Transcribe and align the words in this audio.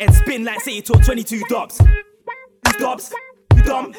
and 0.00 0.14
spin 0.14 0.44
like 0.44 0.60
say 0.60 0.72
you 0.72 0.82
took 0.82 1.04
22 1.04 1.42
dubs. 1.48 1.80
You 1.80 2.72
dubs, 2.78 3.12
you 3.54 3.62
dumb. 3.62 3.94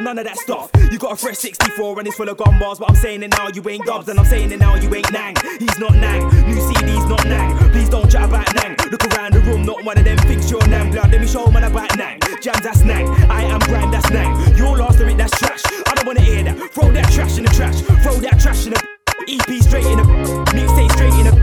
None 0.00 0.18
of 0.18 0.24
that 0.24 0.38
stuff. 0.38 0.70
You 0.90 0.98
got 0.98 1.12
a 1.12 1.16
fresh 1.16 1.36
64 1.36 1.98
and 1.98 2.08
it's 2.08 2.16
full 2.16 2.28
of 2.28 2.38
gun 2.38 2.58
bars, 2.58 2.78
but 2.78 2.88
I'm 2.88 2.96
saying 2.96 3.22
it 3.22 3.30
now, 3.30 3.48
you 3.48 3.62
ain't 3.68 3.84
dubs, 3.84 4.08
and 4.08 4.18
I'm 4.18 4.24
saying 4.24 4.50
it 4.50 4.58
now, 4.58 4.74
you 4.74 4.92
ain't 4.94 5.12
nang. 5.12 5.36
He's 5.58 5.78
not 5.78 5.94
nang, 5.94 6.26
new 6.48 6.60
CD's 6.60 7.04
not 7.06 7.24
nang. 7.26 7.70
Please 7.70 7.90
don't 7.90 8.10
chat 8.10 8.24
about 8.24 8.52
nang. 8.54 8.76
Look 8.90 9.04
around 9.14 9.34
the 9.34 9.40
room, 9.40 9.64
not 9.64 9.84
one 9.84 9.98
of 9.98 10.04
them 10.04 10.16
thinks 10.18 10.50
you're 10.50 10.66
nang. 10.66 10.90
Blood, 10.90 11.12
let 11.12 11.20
me 11.20 11.26
show 11.26 11.46
man 11.50 11.64
about 11.64 11.96
nang. 11.96 12.18
Jammz, 12.20 12.62
that's 12.62 12.82
nang. 12.82 13.06
I 13.30 13.42
am 13.42 13.60
grime, 13.60 13.90
that's 13.90 14.10
nang. 14.10 14.56
Your 14.56 14.78
last 14.78 14.98
lyric, 14.98 15.18
that's 15.18 15.38
trash. 15.38 15.62
I 15.86 15.94
don't 15.94 16.06
wanna 16.06 16.22
hear 16.22 16.42
that. 16.44 16.58
Throw 16.72 16.90
that 16.92 17.12
trash 17.12 17.36
in 17.36 17.44
the 17.44 17.50
trash. 17.50 17.82
Throw 18.02 18.16
that 18.20 18.40
trash 18.40 18.66
in 18.66 18.72
the 18.72 18.80
EP 19.28 19.62
straight 19.62 19.86
in 19.86 19.98
the 19.98 20.04
mixtape 20.50 20.90
straight 20.92 21.14
in 21.14 21.26
the 21.26 21.41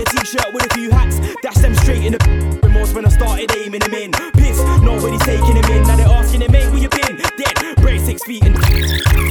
a 0.00 0.04
t-shirt 0.04 0.52
with 0.52 0.66
a 0.70 0.74
few 0.74 0.90
hats. 0.90 1.20
Dash 1.42 1.56
them 1.56 1.74
straight 1.74 2.04
in 2.04 2.12
the 2.12 2.60
remorse 2.62 2.92
when 2.92 3.04
I 3.04 3.10
started 3.10 3.50
aiming 3.56 3.80
them 3.80 3.94
in. 3.94 4.12
Piss, 4.12 4.58
nobody's 4.82 5.22
taking 5.22 5.54
them 5.60 5.70
in. 5.70 5.82
Now 5.84 5.96
they're 5.96 6.06
asking 6.06 6.42
him, 6.42 6.52
mate, 6.52 6.70
where 6.70 6.78
you 6.78 6.88
been? 6.88 7.16
Dead, 7.36 7.76
break 7.76 8.00
six 8.00 8.24
feet 8.24 8.44
and. 8.44 8.56